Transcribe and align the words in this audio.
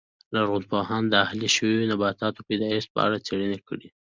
لرغونپوهانو 0.33 1.11
د 1.11 1.15
اهلي 1.25 1.49
شویو 1.55 1.89
نباتاتو 1.91 2.45
پیدایښت 2.49 2.89
په 2.93 2.99
اړه 3.05 3.17
څېړنې 3.25 3.59
کړې 3.67 3.87